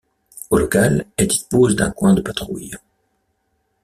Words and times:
Au 0.49 0.57
local 0.57 1.05
elle 1.15 1.27
dispose 1.27 1.75
d'un 1.75 1.91
coin 1.91 2.15
de 2.15 2.21
patrouille. 2.23 2.71